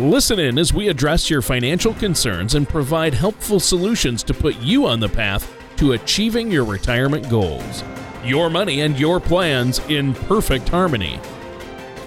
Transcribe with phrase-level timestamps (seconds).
[0.00, 4.86] Listen in as we address your financial concerns and provide helpful solutions to put you
[4.86, 7.84] on the path to achieving your retirement goals.
[8.24, 11.20] Your money and your plans in perfect harmony.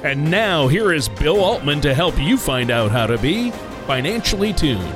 [0.02, 3.52] And now, here is Bill Altman to help you find out how to be
[3.86, 4.96] financially tuned.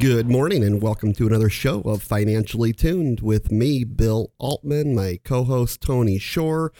[0.00, 5.20] Good morning and welcome to another show of Financially Tuned with me, Bill Altman, my
[5.22, 6.72] co host, Tony Shore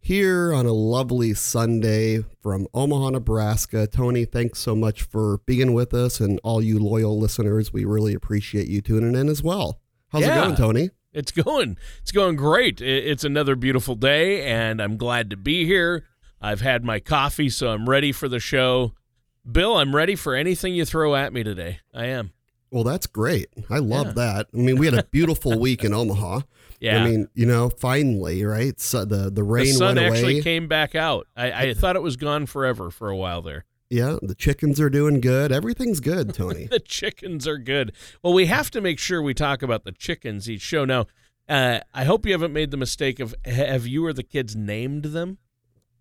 [0.00, 3.86] here on a lovely Sunday from Omaha, Nebraska.
[3.86, 7.72] Tony, thanks so much for being with us and all you loyal listeners.
[7.72, 9.80] We really appreciate you tuning in as well.
[10.08, 10.38] How's Yeah.
[10.38, 10.90] it going, Tony?
[11.12, 11.76] It's going.
[12.02, 12.80] It's going great.
[12.80, 16.04] It's another beautiful day, and I'm glad to be here.
[16.40, 18.94] I've had my coffee, so I'm ready for the show.
[19.50, 21.80] Bill, I'm ready for anything you throw at me today.
[21.92, 22.32] I am.
[22.70, 23.48] Well, that's great.
[23.68, 24.12] I love Yeah.
[24.12, 24.46] that.
[24.54, 26.40] I mean, we had a beautiful week in Omaha.
[26.80, 27.02] Yeah.
[27.04, 28.80] I mean, you know, finally, right?
[28.80, 30.42] So the the rain the sun went actually away.
[30.42, 31.26] came back out.
[31.36, 33.64] I, I thought it was gone forever for a while there.
[33.90, 35.52] yeah, the chickens are doing good.
[35.52, 36.66] Everything's good, Tony.
[36.66, 37.92] The chickens are good.
[38.22, 40.84] Well, we have to make sure we talk about the chickens each show.
[40.86, 41.06] Now,
[41.48, 45.04] uh, I hope you haven't made the mistake of have you or the kids named
[45.06, 45.38] them?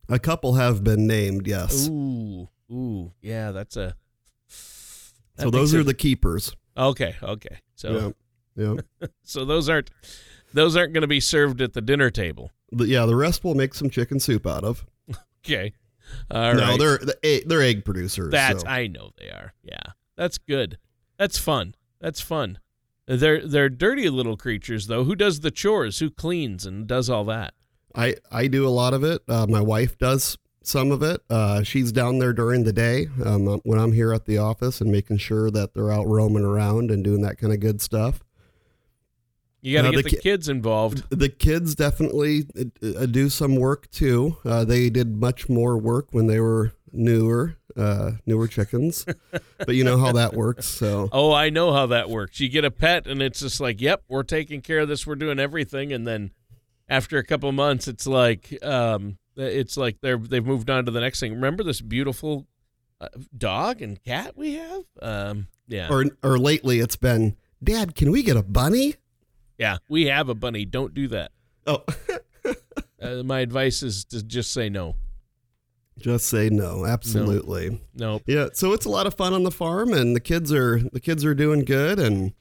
[0.08, 1.88] a couple have been named, yes.
[1.89, 3.95] Ooh, ooh, yeah, that's a.
[5.36, 6.55] that so those are it- the keepers.
[6.77, 7.16] okay.
[7.21, 8.14] Okay, so
[8.55, 8.75] Yeah.
[9.02, 9.08] Yeah.
[9.23, 9.89] so those aren't
[10.53, 12.52] those aren't going to be served at the dinner table.
[12.72, 14.86] Yeah, the rest we'll make some chicken soup out of.
[15.45, 15.73] Okay,
[16.30, 16.80] all no, right.
[16.80, 18.30] they're they're egg producers.
[18.31, 18.67] That's so.
[18.67, 19.53] I know they are.
[19.64, 20.77] Yeah, that's good.
[21.17, 21.75] That's fun.
[22.02, 22.59] That's fun.
[23.08, 25.05] They're they're dirty little creatures though.
[25.05, 26.00] Who does the chores?
[26.00, 27.53] Who cleans and does all that?
[27.95, 29.21] I I do a lot of it.
[29.30, 31.21] Uh, my wife does some of it.
[31.30, 34.92] Uh, she's down there during the day um, when I'm here at the office and
[34.92, 38.20] making sure that they're out roaming around and doing that kind of good stuff.
[39.61, 41.03] You got to get the the, kids involved.
[41.09, 42.45] The kids definitely
[42.83, 44.37] uh, do some work too.
[44.45, 49.05] Uh, they did much more work when they were newer, uh, newer chickens,
[49.58, 50.65] but you know how that works.
[50.65, 52.39] So Oh, I know how that works.
[52.39, 55.05] You get a pet, and it's just like, yep, we're taking care of this.
[55.05, 56.31] We're doing everything, and then
[56.87, 61.02] after a couple months, it's like, um, it's like they're they've moved on to the
[61.02, 61.33] next thing.
[61.33, 62.48] Remember this beautiful
[63.02, 64.83] uh, dog and cat we have?
[65.02, 68.95] Um, yeah, or or lately it's been, Dad, can we get a bunny?
[69.59, 70.65] Yeah, we have a bunny.
[70.65, 71.31] Don't do that.
[71.67, 71.83] Oh,
[73.02, 74.93] Uh, my advice is to just say no.
[75.97, 76.86] just say no.
[76.86, 77.80] Absolutely.
[77.95, 78.23] Nope.
[78.27, 80.99] Yeah, so it's a lot of fun on the farm, and the kids are the
[80.99, 82.33] kids are doing good, and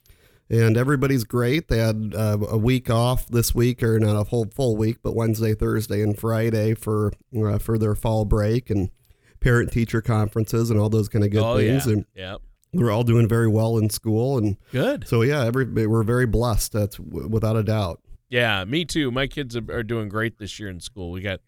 [0.51, 1.69] and everybody's great.
[1.69, 5.15] They had uh, a week off this week, or not a whole full week, but
[5.15, 8.91] Wednesday, Thursday, and Friday for uh, for their fall break and
[9.39, 11.87] parent teacher conferences and all those kind of good oh things.
[11.87, 11.93] yeah.
[11.93, 12.37] And Yeah.
[12.73, 15.07] They're all doing very well in school, and Good.
[15.09, 16.73] so yeah, every we're very blessed.
[16.73, 18.01] That's w- without a doubt.
[18.29, 19.11] Yeah, me too.
[19.11, 21.11] My kids are, are doing great this year in school.
[21.11, 21.41] We got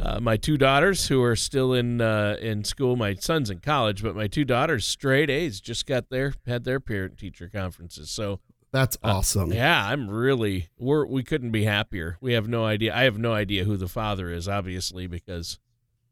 [0.00, 2.96] uh, my two daughters who are still in uh, in school.
[2.96, 6.80] My son's in college, but my two daughters straight A's just got their had their
[6.80, 8.10] parent teacher conferences.
[8.10, 8.40] So
[8.72, 9.52] That's awesome.
[9.52, 12.16] yeah, I'm really we're we couldn't be happier.
[12.20, 12.94] We have no idea.
[12.94, 15.58] I have no idea who the father is, obviously, because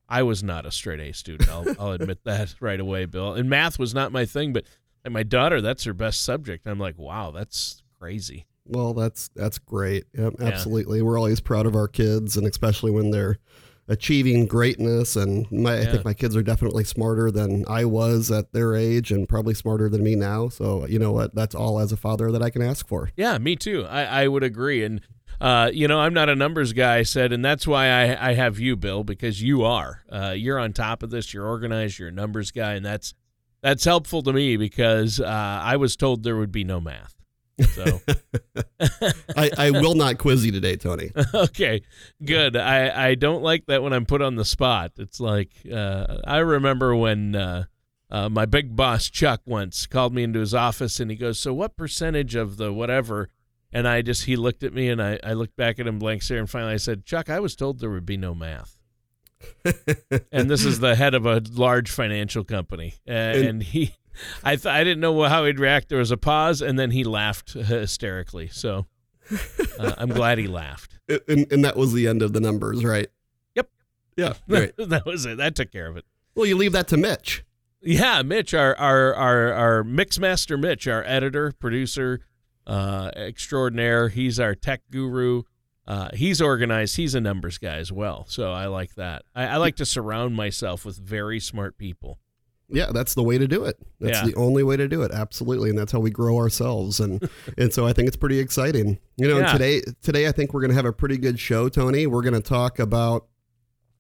[0.09, 1.49] I was not a straight A student.
[1.51, 3.35] I'll, I'll admit that right away, Bill.
[3.35, 4.65] And math was not my thing, but
[5.09, 6.67] my daughter, that's her best subject.
[6.67, 8.47] I'm like, wow, that's crazy.
[8.69, 10.05] Well, that's that's great.
[10.19, 10.47] Yep, Yeah.
[10.47, 11.01] absolutely.
[11.03, 13.39] We're always proud of our kids, and especially when they're
[13.89, 15.15] achieving greatness.
[15.15, 19.13] And my, I think my kids are definitely smarter than I was at their age,
[19.13, 20.49] and probably smarter than me now.
[20.49, 21.35] So you know what?
[21.37, 23.11] That's all as a father that I can ask for.
[23.17, 23.85] Yeah, me too.
[23.89, 24.83] I, I would agree.
[24.83, 25.01] And,
[25.41, 28.35] uh, you know, I'm not a numbers guy, I said, and that's why I, I
[28.35, 30.05] have you, Bill, because you are.
[30.11, 31.35] Uh, you're on top of this.
[31.35, 31.99] You're organized.
[31.99, 32.75] You're a numbers guy.
[32.75, 33.15] And that's
[33.63, 37.15] that's helpful to me because uh, I was told there would be no math.
[37.75, 38.01] So,
[39.37, 41.11] I, I will not quiz you today, Tony.
[41.35, 41.83] okay,
[42.23, 42.55] good.
[42.55, 44.93] I, I don't like that when I'm put on the spot.
[44.99, 47.35] It's like, uh, I remember when.
[47.35, 47.65] Uh,
[48.09, 51.53] uh, my big boss Chuck once called me into his office and he goes, "So
[51.53, 53.31] what percentage of the whatever?"
[53.77, 56.23] And I just he looked at me and I, I looked back at him blank
[56.23, 58.79] stare and finally I said, "Chuck, I was told there would be no math."
[60.33, 63.95] and this is the head of a large financial company, uh, and, he,
[64.43, 65.91] I th- I didn't know how he'd react.
[65.91, 68.49] There was a pause and then he laughed hysterically.
[68.49, 68.87] So
[69.79, 70.99] uh, I'm glad he laughed.
[71.29, 73.09] and, and that was the end of the numbers, right?
[73.57, 73.69] Yep.
[74.17, 74.33] Yeah.
[74.49, 74.73] Great.
[74.79, 75.37] that was it.
[75.37, 76.07] That took care of it.
[76.35, 77.45] well, you leave that to Mitch.
[77.83, 82.21] Yeah, Mitch, our our our our mix master, Mitch, our editor, producer,
[82.67, 84.09] uh, extraordinaire.
[84.09, 85.43] He's our tech guru.
[85.87, 86.97] Uh, he's organized.
[86.97, 88.27] He's a numbers guy as well.
[88.29, 89.23] So I like that.
[89.35, 92.19] I, I like to surround myself with very smart people.
[92.69, 93.77] Yeah, that's the way to do it.
[94.01, 94.27] That's Yeah.
[94.27, 95.13] the only way to do it.
[95.13, 96.99] Absolutely, and that's how we grow ourselves.
[96.99, 98.99] And and so I think it's pretty exciting.
[99.17, 99.53] You know, Yeah.
[99.53, 102.09] today today I think we're going to have a pretty good show, Tony.
[102.09, 103.29] We're going to talk about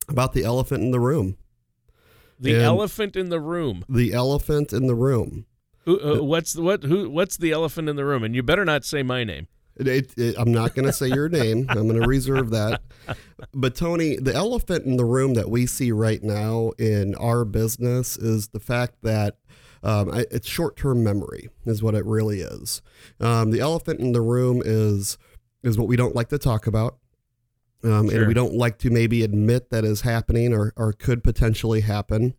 [0.08, 1.36] about the elephant in the room.
[2.40, 3.84] The And- elephant in the room.
[3.88, 5.46] The elephant in the room.
[5.86, 6.82] Who, uh, what's the, what?
[6.84, 7.08] Who?
[7.08, 8.22] What's the elephant in the room?
[8.24, 9.46] And you better not say my name.
[9.76, 11.66] It, it, it- I'm not going to say your name.
[11.68, 12.82] I'm going to reserve that.
[13.54, 18.16] But Tony, the elephant in the room that we see right now in our business
[18.16, 19.36] is the fact that
[19.82, 22.82] um, I- it's short-term memory is what it really is.
[23.20, 25.18] Um, the elephant in the room is
[25.62, 26.96] is what we don't like to talk about.
[27.84, 28.20] Um, Sure.
[28.20, 32.34] And we don't like to maybe admit that is happening or, or could potentially happen.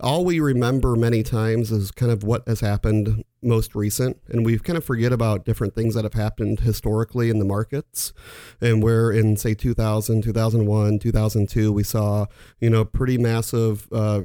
[0.00, 4.58] All we remember many times is kind of what has happened most recent, and we
[4.58, 8.12] kind of forget about different things that have happened historically in the markets.
[8.60, 12.26] And where in say 2000, 2001, 2002, we saw
[12.60, 14.22] you know pretty massive uh,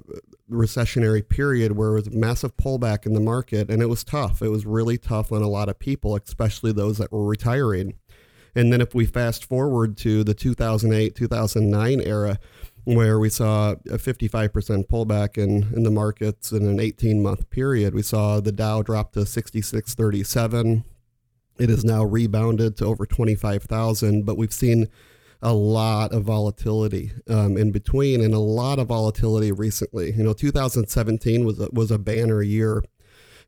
[0.50, 4.42] recessionary period where it was a massive pullback in the market, and it was tough.
[4.42, 7.96] It was really tough on a lot of people, especially those that were retiring.
[8.56, 12.40] And then if we fast forward to the 2008, 2009 era,
[12.86, 17.94] where we saw a 55% pullback in, in the markets in an 18 month period,
[17.94, 20.84] we saw the Dow drop to 6637.
[21.58, 24.88] It has now rebounded to over 25,000, but we've seen
[25.42, 30.12] a lot of volatility um, in between and a lot of volatility recently.
[30.12, 32.84] You know, 2017 was a, was a banner year.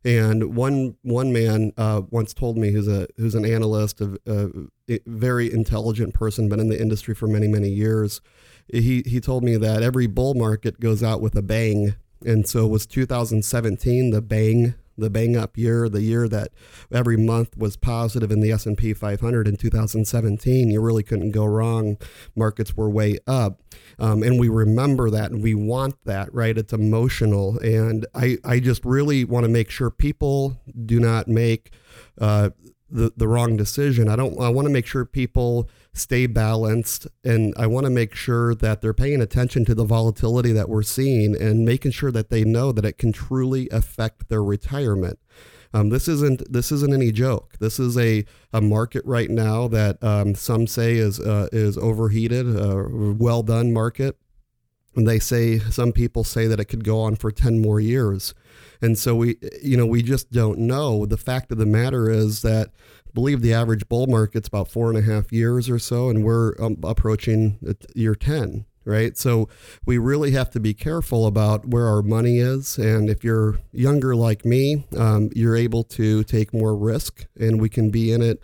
[0.04, 4.68] And one one man uh, once told me, who's a who's an analyst, a
[5.06, 8.20] very intelligent person, been in the industry for many many years.
[8.68, 11.94] He he told me that every bull market goes out with a bang,
[12.24, 16.50] and so was 2017 the bang the bang up year, the year that
[16.92, 20.70] every month was positive in the S&P 500 in 2017.
[20.70, 21.96] You really couldn't go wrong.
[22.34, 23.60] Markets were way up.
[23.98, 26.58] Um, and we remember that and we want that, right?
[26.58, 27.58] It's emotional.
[27.58, 31.70] And I, I just really want to make sure people do not make
[32.20, 32.50] uh,
[32.90, 34.08] the, the wrong decision.
[34.08, 38.14] I don't, I want to make sure people stay balanced and I want to make
[38.14, 42.30] sure that they're paying attention to the volatility that we're seeing and making sure that
[42.30, 45.18] they know that it can truly affect their retirement.
[45.74, 47.54] Um, this isn't this isn't any joke.
[47.60, 52.46] This is a, a market right now that um, some say is uh, is overheated.
[52.56, 54.16] A well done market,
[54.96, 58.34] and they say some people say that it could go on for ten more years.
[58.80, 61.06] And so we you know we just don't know.
[61.06, 62.68] The fact of the matter is that
[63.06, 66.24] I believe the average bull market's about four and a half years or so, and
[66.24, 69.18] we're um, approaching uh, year ten right?
[69.18, 69.50] So
[69.84, 72.78] we really have to be careful about where our money is.
[72.78, 77.68] And if you're younger like me, um, you're able to take more risk and we
[77.68, 78.42] can be in it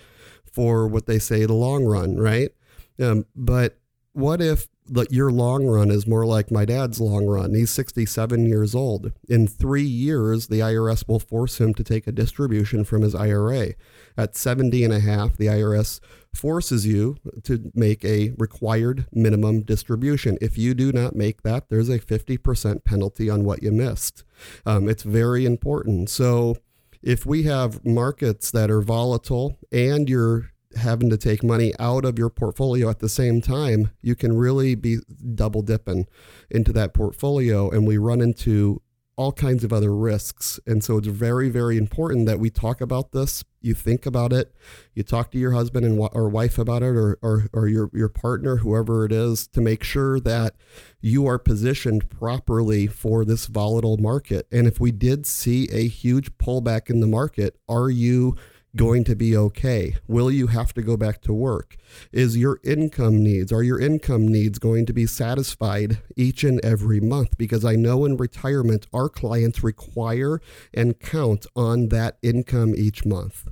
[0.53, 2.51] for what they say the long run, right?
[3.01, 3.79] Um, but
[4.13, 7.55] what if the, your long run is more like my dad's long run?
[7.55, 9.13] He's 67 years old.
[9.29, 13.75] In three years, the IRS will force him to take a distribution from his IRA.
[14.17, 16.01] At 70 and a half, the IRS
[16.35, 20.37] forces you to make a required minimum distribution.
[20.41, 24.25] If you do not make that, there's a 50% penalty on what you missed.
[24.67, 26.11] Um, it's very important.
[26.11, 26.57] So
[27.03, 32.19] if we have markets that are volatile and you're having to take money out of
[32.19, 34.99] your portfolio at the same time, you can really be
[35.35, 36.07] double dipping
[36.51, 37.71] into that portfolio.
[37.71, 38.81] And we run into
[39.17, 40.59] all kinds of other risks.
[40.67, 43.45] And so it's very, very important that we talk about this.
[43.61, 44.53] You think about it.
[44.93, 48.09] You talk to your husband and or wife about it, or, or, or your, your
[48.09, 50.57] partner, whoever it is, to make sure that
[51.01, 54.47] you are positioned properly for this volatile market.
[54.51, 58.37] And if we did see a huge pullback in the market, are you
[58.77, 59.97] going to be okay?
[60.09, 61.77] Will you have to go back to work?
[62.13, 67.01] Is your income needs, are your income needs going to be satisfied each and every
[67.01, 67.39] month?
[67.39, 70.41] Because I know in retirement, our clients require
[70.73, 73.49] and count on that income each month.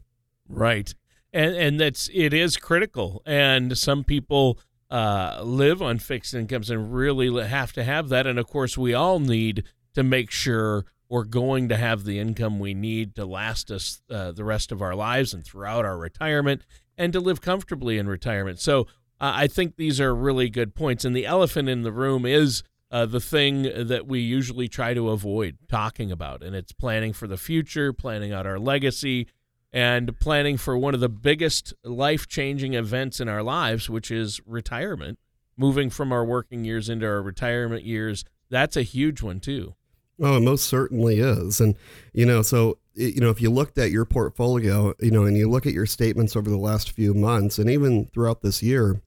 [0.48, 0.94] Right.
[1.32, 3.22] And and that's it is critical.
[3.24, 4.58] And some people
[4.90, 8.26] uh, live on fixed incomes and really have to have that.
[8.26, 9.64] And of course, we all need
[9.94, 14.32] to make sure we're going to have the income we need to last us uh,
[14.32, 16.62] the rest of our lives and throughout our retirement
[16.96, 18.58] and to live comfortably in retirement.
[18.58, 18.84] So
[19.20, 21.04] uh, I think these are really good points.
[21.04, 25.10] And the elephant in the room is uh, the thing that we usually try to
[25.10, 29.26] avoid talking about, and it's planning for the future, planning out our legacy,
[29.70, 34.40] and planning for one of the biggest life changing events in our lives, which is
[34.46, 35.18] retirement.
[35.58, 39.74] Moving from our working years into our retirement years, that's a huge one, too.
[40.22, 41.60] Oh, it most certainly is.
[41.60, 41.74] And,
[42.12, 45.50] you know, so, you know, if you looked at your portfolio, you know, and you
[45.50, 49.02] look at your statements over the last few months and even throughout this year,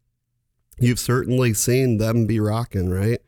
[0.77, 3.21] you've certainly seen them be rocking, right?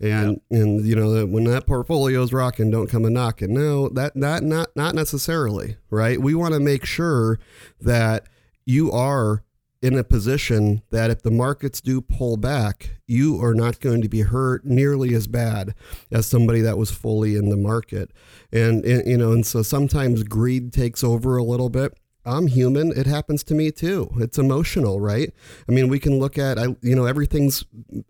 [0.00, 3.54] And and you know when that portfolio is rocking, don't come a knocking.
[3.54, 6.20] No, that that not not necessarily, right?
[6.20, 7.38] We want to make sure
[7.80, 8.26] that
[8.64, 9.44] you are
[9.82, 14.08] in a position that if the markets do pull back, you are not going to
[14.08, 15.74] be hurt nearly as bad
[16.10, 18.12] as somebody that was fully in the market.
[18.52, 21.98] And, and, you know, and so sometimes greed takes over a little bit.
[22.24, 22.96] I'm human.
[22.96, 24.12] It happens to me too.
[24.18, 25.32] It's emotional, right?
[25.68, 27.64] I mean, we can look at, I, you know, everything's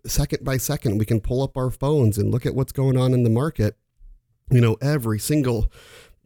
[0.05, 0.99] second by second.
[0.99, 3.75] We can pull up our phones and look at what's going on in the market.
[4.51, 5.71] You know, every single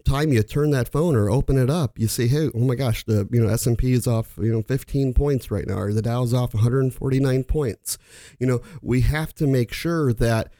[0.07, 3.03] time you turn that phone or open it up, you see, hey, oh my gosh,
[3.03, 5.93] the you know S and P is off you know 15 points right now, or
[5.93, 7.97] the Dow's off 149 points.
[8.39, 10.51] You know, we have to make sure that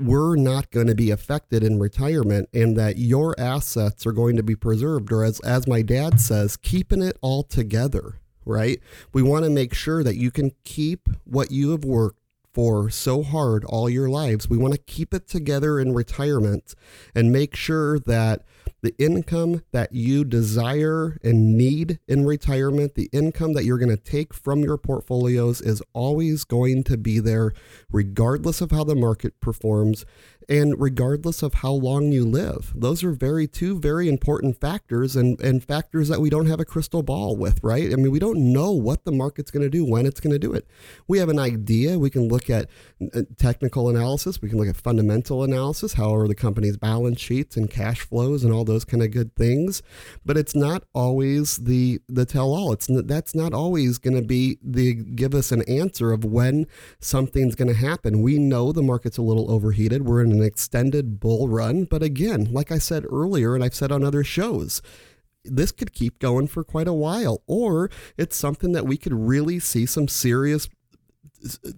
[0.00, 4.42] we're not going to be affected in retirement and that your assets are going to
[4.42, 8.14] be preserved or as as my dad says keeping it all together
[8.46, 8.80] right
[9.12, 12.18] we want to make sure that you can keep what you have worked
[12.52, 16.74] for so hard all your lives we want to keep it together in retirement
[17.14, 18.42] and make sure that
[18.82, 23.96] the income that you desire and need in retirement, the income that you're going to
[23.96, 27.52] take from your portfolios is always going to be there,
[27.90, 30.04] regardless of how the market performs
[30.50, 32.72] and regardless of how long you live.
[32.74, 36.64] Those are very two very important factors and, and factors that we don't have a
[36.64, 37.92] crystal ball with, right?
[37.92, 40.38] I mean, we don't know what the market's going to do, when it's going to
[40.40, 40.66] do it.
[41.06, 42.00] We have an idea.
[42.00, 42.68] We can look at
[43.14, 47.56] uh, technical analysis, we can look at fundamental analysis, how are the company's balance sheets
[47.56, 49.82] and cash flows and all those kind of good things,
[50.26, 52.72] but it's not always the the tell all.
[52.72, 56.66] It's that's not always going to be the give us an answer of when
[56.98, 58.22] something's going to happen.
[58.22, 60.06] We know the market's a little overheated.
[60.06, 61.84] We're in an extended bull run.
[61.84, 64.82] But again, like I said earlier, and I've said on other shows,
[65.44, 69.58] this could keep going for quite a while, or it's something that we could really
[69.58, 70.68] see some serious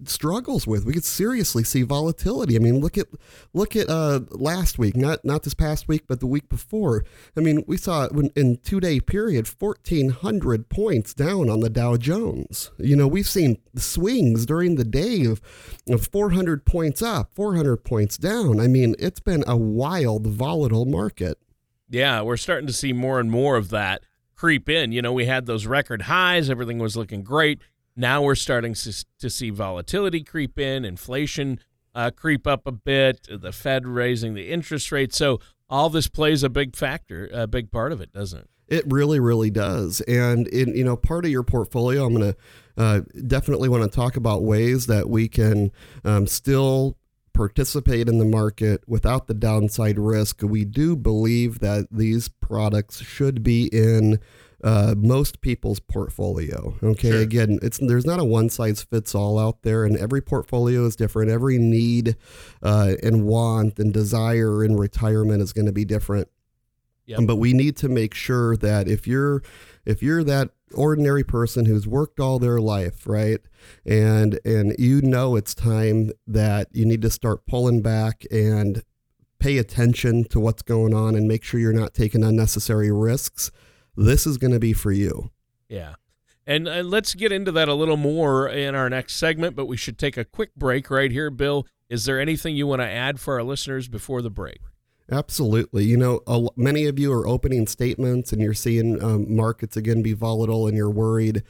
[0.05, 0.85] struggles with.
[0.85, 2.55] We could seriously see volatility.
[2.55, 3.07] I mean, look at
[3.53, 7.03] look at uh, last week, not not this past week, but the week before.
[7.37, 11.97] I mean, we saw in two day period, fourteen hundred points down on the Dow
[11.97, 12.71] Jones.
[12.77, 15.41] You know, we've seen swings during the day of,
[15.89, 18.59] of four hundred points up, four hundred points down.
[18.59, 21.37] I mean, it's been a wild, volatile market.
[21.89, 24.03] Yeah, we're starting to see more and more of that
[24.35, 24.91] creep in.
[24.91, 27.61] You know, we had those record highs, everything was looking great
[27.95, 31.59] now we're starting to, see volatility creep in, inflation
[31.95, 35.13] uh, creep up a bit, the Fed raising the interest rate.
[35.13, 38.49] So all this plays a big factor, a big part of it, doesn't it?
[38.67, 40.01] It really, really does.
[40.01, 42.37] And in you know, part of your portfolio, I'm going to
[42.77, 45.71] uh, definitely want to talk about ways that we can
[46.03, 46.97] um, still
[47.33, 50.41] participate in the market without the downside risk.
[50.41, 54.19] We do believe that these products should be in
[54.63, 56.75] uh, most people's portfolio.
[56.81, 57.21] Okay, sure.
[57.21, 60.95] again, it's there's not a one size fits all out there, and every portfolio is
[60.95, 61.29] different.
[61.29, 62.15] Every need
[62.61, 66.29] uh, and want and desire in retirement is going to be different.
[67.05, 67.19] Yep.
[67.25, 69.43] But we need to make sure that if you're
[69.85, 73.41] if you're that ordinary person who's worked all their life, right?
[73.85, 78.81] And and you know it's time that you need to start pulling back and
[79.39, 83.51] pay attention to what's going on and make sure you're not taking unnecessary risks
[83.95, 85.31] this is going to be for you.
[85.69, 85.95] Yeah.
[86.45, 89.77] And uh, let's get into that a little more in our next segment, but we
[89.77, 91.29] should take a quick break right here.
[91.29, 94.59] Bill, is there anything you want to add for our listeners before the break?
[95.11, 95.85] Absolutely.
[95.85, 100.01] You know, a, many of you are opening statements and you're seeing um, markets again
[100.01, 101.43] be volatile and you're worried.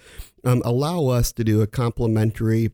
[0.44, 2.72] Um, allow us to do a complimentary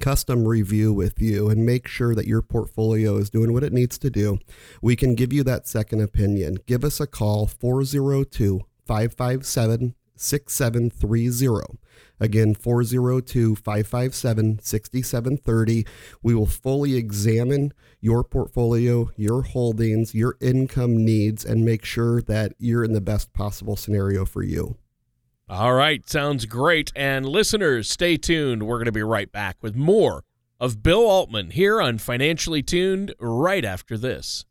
[0.00, 3.98] custom review with you and make sure that your portfolio is doing what it needs
[3.98, 4.38] to do.
[4.80, 6.58] We can give you that second opinion.
[6.66, 11.78] Give us a call 402 557 6730.
[12.20, 15.86] Again, 402 557 6730.
[16.22, 22.54] We will fully examine your portfolio, your holdings, your income needs, and make sure that
[22.58, 24.76] you're in the best possible scenario for you.
[25.48, 26.92] All right, sounds great.
[26.96, 28.64] And listeners, stay tuned.
[28.64, 30.24] We're going to be right back with more
[30.60, 34.44] of Bill Altman here on Financially Tuned right after this.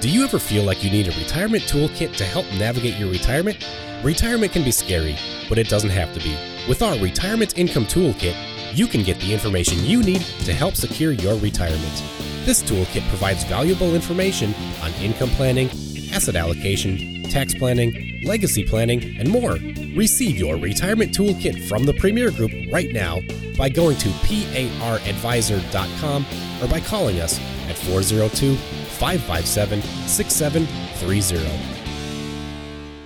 [0.00, 3.58] Do you ever feel like you need a retirement toolkit to help navigate your retirement?
[4.02, 5.14] Retirement can be scary,
[5.46, 6.34] but it doesn't have to be.
[6.66, 8.34] With our Retirement Income Toolkit,
[8.74, 12.02] you can get the information you need to help secure your retirement.
[12.46, 15.68] This toolkit provides valuable information on income planning,
[16.14, 19.58] asset allocation, tax planning, legacy planning, and more.
[19.94, 23.20] Receive your retirement toolkit from the Premier Group right now
[23.58, 26.26] by going to paradvisor.com
[26.62, 27.38] or by calling us
[27.68, 28.56] at 402
[29.00, 31.50] 557 6730.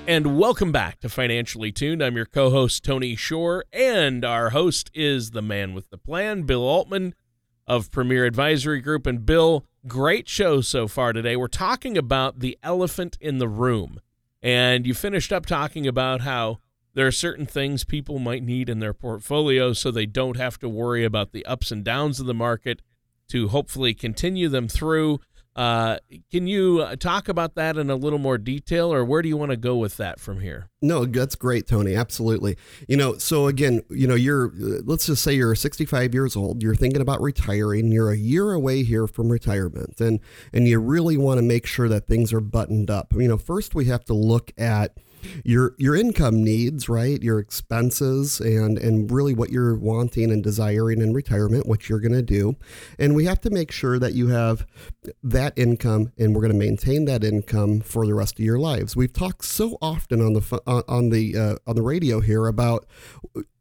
[0.09, 2.03] And welcome back to Financially Tuned.
[2.03, 6.43] I'm your co host, Tony Shore, and our host is the man with the plan,
[6.43, 7.15] Bill Altman
[7.69, 9.07] of Premier Advisory Group.
[9.07, 11.37] And Bill, great show so far today.
[11.37, 14.01] We're talking about the elephant in the room.
[14.43, 16.59] And you finished up talking about how
[16.95, 20.69] there are certain things people might need in their portfolio so they don't have to
[20.69, 22.83] worry about the ups and downs of the market
[23.29, 25.21] to hopefully continue them through.
[25.57, 25.99] Uh,
[26.33, 29.37] can you uh, talk about that in a little more detail, or where do you
[29.37, 30.69] want to go with that from here?
[30.83, 31.95] No, that's great, Tony.
[31.95, 32.57] Absolutely.
[32.89, 36.63] You know, so again, you know, you're, uh, let's just say you're 65 years old,
[36.63, 40.21] you're thinking about retiring, you're a year away here from retirement, and,
[40.53, 43.13] and you really want to make sure that things are buttoned up.
[43.13, 44.99] You know, first we have to look at,
[45.45, 47.23] your your income needs, right?
[47.23, 52.13] Your expenses and and really what you're wanting and desiring in retirement, what you're going
[52.13, 52.57] to do.
[52.99, 54.67] And we have to make sure that you have
[55.23, 58.97] that income and we're going to maintain that income for the rest of your lives.
[58.97, 62.87] We've talked so often on the on the uh, on the radio here about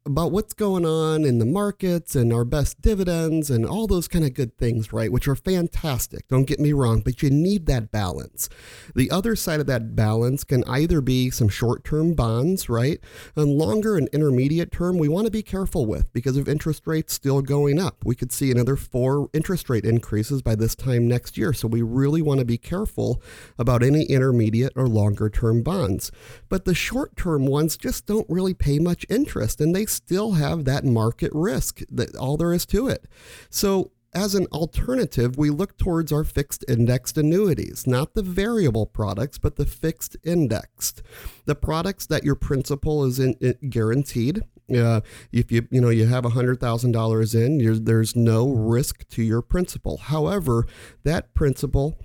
[0.05, 4.25] about what's going on in the markets and our best dividends and all those kind
[4.25, 5.11] of good things, right?
[5.11, 6.27] Which are fantastic.
[6.27, 8.49] Don't get me wrong, but you need that balance.
[8.95, 12.99] The other side of that balance can either be some short term bonds, right?
[13.35, 17.13] And longer and intermediate term, we want to be careful with because of interest rates
[17.13, 18.03] still going up.
[18.03, 21.53] We could see another four interest rate increases by this time next year.
[21.53, 23.21] So we really want to be careful
[23.57, 26.11] about any intermediate or longer term bonds.
[26.49, 30.65] But the short term ones just don't really pay much interest and they still have
[30.65, 33.05] that market risk that all there is to it.
[33.49, 39.37] So as an alternative, we look towards our fixed indexed annuities, not the variable products,
[39.37, 41.01] but the fixed indexed.
[41.45, 44.43] The products that your principal is in, in guaranteed.
[44.73, 49.23] Uh, if you you know you have hundred thousand dollars in, there's no risk to
[49.23, 49.97] your principal.
[49.97, 50.65] However,
[51.03, 51.97] that principal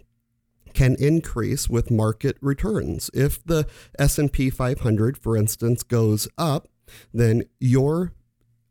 [0.75, 3.11] can increase with market returns.
[3.15, 3.67] If the
[3.99, 6.69] S&P 500 for instance goes up,
[7.13, 8.13] then your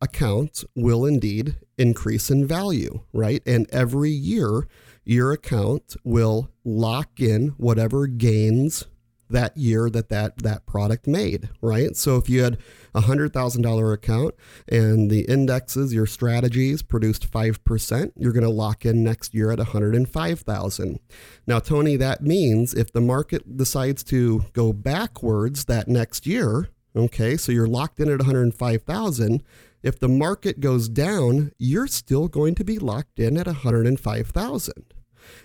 [0.01, 3.41] account will indeed increase in value, right?
[3.45, 4.67] And every year,
[5.03, 8.85] your account will lock in whatever gains
[9.29, 11.95] that year that that, that product made, right?
[11.95, 12.57] So if you had
[12.93, 14.35] a $100,000 account
[14.67, 19.59] and the indexes, your strategies produced 5%, you're going to lock in next year at
[19.59, 20.99] 105,000.
[21.45, 27.37] Now, Tony, that means if the market decides to go backwards that next year, Okay,
[27.37, 29.43] so you're locked in at 105,000.
[29.83, 34.93] If the market goes down, you're still going to be locked in at 105,000.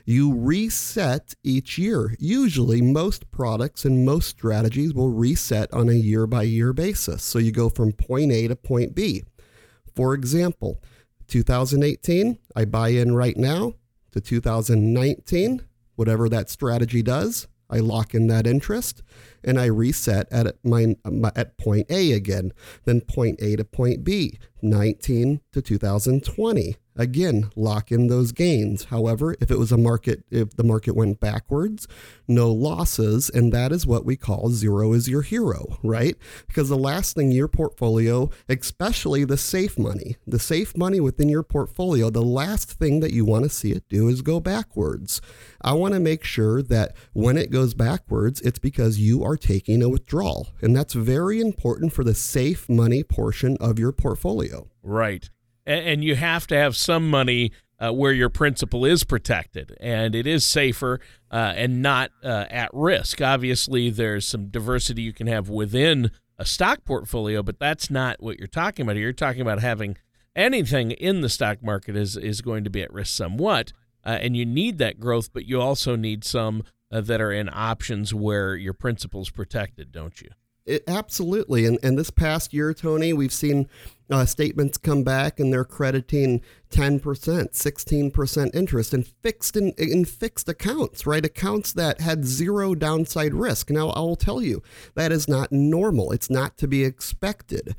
[0.07, 2.17] You reset each year.
[2.19, 7.23] Usually, most products and most strategies will reset on a year by year basis.
[7.23, 9.23] So you go from point A to point B.
[9.95, 10.83] For example,
[11.29, 13.75] 2018, I buy in right now
[14.12, 19.03] to 2019, whatever that strategy does, I lock in that interest
[19.44, 20.96] and I reset at my,
[21.37, 22.52] at point A again,
[22.85, 26.76] then point A to point B, 19 to 2020.
[26.94, 28.85] Again, lock in those gains.
[28.85, 31.88] However, if it was a market, if the market went backwards,
[32.28, 33.31] no losses.
[33.31, 36.16] And that is what we call zero is your hero, right?
[36.46, 41.42] Because the last thing your portfolio, especially the safe money, the safe money within your
[41.42, 45.22] portfolio, the last thing that you want to see it do is go backwards.
[45.62, 49.83] I want to make sure that when it goes backwards, it's because you are taking
[49.83, 50.49] a withdrawal.
[50.61, 54.68] And that's very important for the safe money portion of your portfolio.
[54.83, 55.29] Right
[55.66, 60.27] and you have to have some money uh, where your principal is protected and it
[60.27, 63.21] is safer uh, and not uh, at risk.
[63.21, 68.38] Obviously, there's some diversity you can have within a stock portfolio, but that's not what
[68.38, 68.97] you're talking about.
[68.97, 69.97] You're talking about having
[70.35, 73.73] anything in the stock market is is going to be at risk somewhat,
[74.05, 77.48] uh, and you need that growth, but you also need some uh, that are in
[77.52, 80.28] options where your principal is protected, don't you?
[80.64, 81.66] It, absolutely.
[81.66, 83.68] And, and this past year, Tony, we've seen
[84.11, 90.48] uh, statements come back and they're crediting 10%, 16% interest in fixed in, in fixed
[90.48, 91.24] accounts, right?
[91.24, 93.70] Accounts that had zero downside risk.
[93.70, 94.62] Now, I will tell you
[94.94, 96.12] that is not normal.
[96.12, 97.74] It's not to be expected.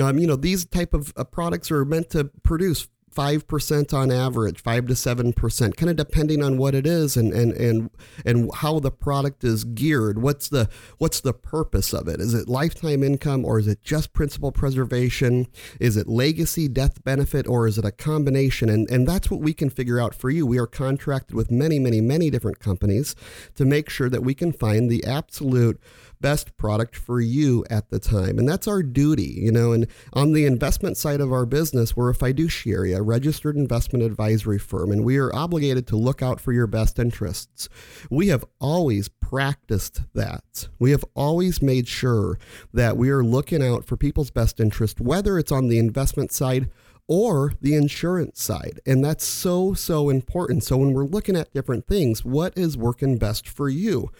[0.00, 4.62] Um, you know, these type of uh, products are meant to produce 5% on average,
[4.62, 7.90] 5 to 7%, kind of depending on what it is and and and
[8.24, 10.22] and how the product is geared.
[10.22, 10.68] What's the
[10.98, 12.20] what's the purpose of it?
[12.20, 15.46] Is it lifetime income or is it just principal preservation?
[15.80, 18.68] Is it legacy death benefit or is it a combination?
[18.68, 20.46] And and that's what we can figure out for you.
[20.46, 23.14] We are contracted with many, many, many different companies
[23.56, 25.80] to make sure that we can find the absolute
[26.20, 28.38] best product for you at the time.
[28.38, 29.72] And that's our duty, you know.
[29.72, 34.58] And on the investment side of our business, we're a fiduciary, a registered investment advisory
[34.58, 37.68] firm, and we are obligated to look out for your best interests.
[38.10, 40.68] We have always practiced that.
[40.78, 42.38] We have always made sure
[42.72, 46.70] that we are looking out for people's best interest, whether it's on the investment side
[47.08, 48.80] or the insurance side.
[48.86, 50.62] And that's so, so important.
[50.62, 54.10] So when we're looking at different things, what is working best for you?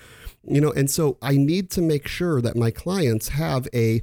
[0.44, 4.02] You know, and so I need to make sure that my clients have a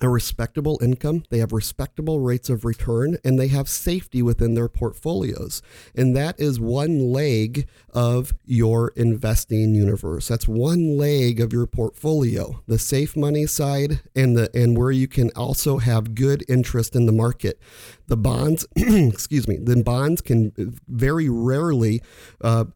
[0.00, 4.68] a respectable income, they have respectable rates of return, and they have safety within their
[4.68, 5.62] portfolios.
[5.94, 10.28] And that is one leg of your investing universe.
[10.28, 15.08] That's one leg of your portfolio, the safe money side and the and where you
[15.08, 17.58] can also have good interest in the market.
[18.06, 20.52] The bonds, excuse me, the bonds can
[20.88, 22.02] very rarely
[22.42, 22.66] uh,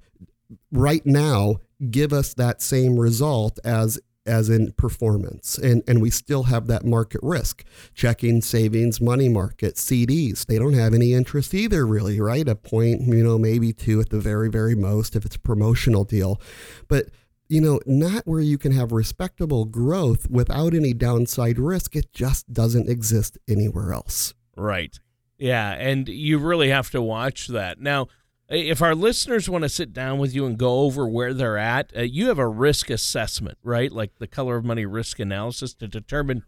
[0.72, 1.56] right now
[1.90, 5.56] give us that same result as as in performance.
[5.56, 7.64] And, and we still have that market risk.
[7.94, 12.46] Checking, savings, money market, CDs, they don't have any interest either, really, right?
[12.46, 16.04] A point, you know, maybe two at the very, very most if it's a promotional
[16.04, 16.40] deal.
[16.86, 17.06] But
[17.48, 21.96] you know, not where you can have respectable growth without any downside risk.
[21.96, 24.34] It just doesn't exist anywhere else.
[24.56, 24.96] Right.
[25.36, 25.72] Yeah.
[25.72, 27.80] And you really have to watch that.
[27.80, 28.06] Now,
[28.50, 31.96] if our listeners want to sit down with you and go over where they're at,
[31.96, 33.92] uh, you have a risk assessment, right?
[33.92, 36.42] Like the color of money risk analysis to determine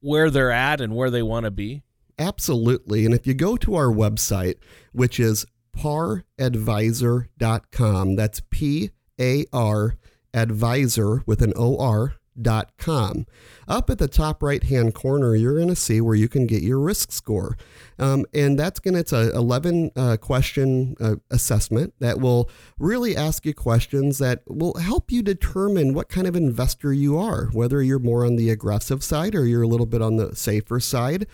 [0.00, 1.82] where they're at and where they want to be.
[2.18, 3.04] Absolutely.
[3.04, 4.56] And if you go to our website,
[4.92, 5.44] which is
[5.76, 8.90] paradvisor.com, that's P
[9.20, 9.96] A R
[10.32, 13.26] advisor with an O R dot com.
[13.66, 16.62] Up at the top right hand corner, you're going to see where you can get
[16.62, 17.56] your risk score.
[17.98, 23.16] Um, and that's going to, it's a 11 uh, question uh, assessment that will really
[23.16, 27.82] ask you questions that will help you determine what kind of investor you are, whether
[27.82, 31.26] you're more on the aggressive side or you're a little bit on the safer side.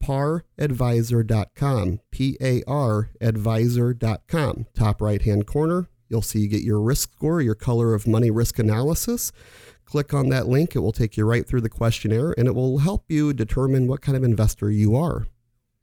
[0.00, 4.66] paradvisor.com, P A R advisor.com.
[4.74, 8.30] Top right hand corner, you'll see you get your risk score, your color of money
[8.30, 9.32] risk analysis.
[9.84, 12.78] Click on that link, it will take you right through the questionnaire and it will
[12.78, 15.26] help you determine what kind of investor you are.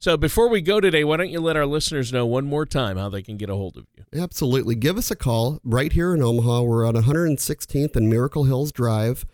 [0.02, 2.96] So before we go today, why don't you let our listeners know one more time
[2.96, 4.22] how they can get a hold of you?
[4.22, 4.74] Absolutely.
[4.74, 6.62] Give us a call right here in Omaha.
[6.62, 9.26] We're on 116th and Miracle Hills Drive,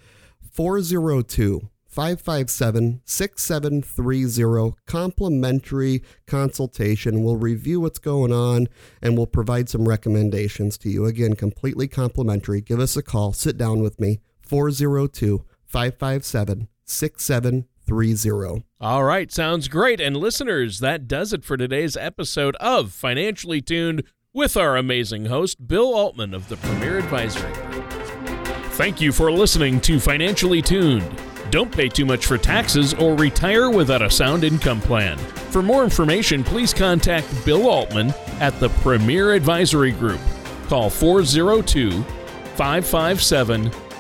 [0.51, 4.77] 402 557 6730.
[4.87, 7.23] Complimentary consultation.
[7.23, 8.67] We'll review what's going on
[9.01, 11.07] and we'll provide some recommendations to you.
[11.07, 12.61] Again, completely complimentary.
[12.61, 13.33] Give us a call.
[13.33, 14.19] Sit down with me.
[14.47, 18.65] 402 557 6730.
[18.81, 20.01] All right, sounds great.
[20.01, 25.67] And listeners, that does it for today's episode of Financially Tuned with our amazing host,
[25.67, 27.91] Bill Altman of the Premier Advisory Group.
[28.73, 31.11] Thank you for listening to Financially Tuned.
[31.51, 35.17] Don't pay too much for taxes or retire without a sound income plan.
[35.51, 40.21] For more information, please contact Bill Altman at the Premier Advisory Group.
[40.69, 42.03] Call 402
[42.57, 43.71] 557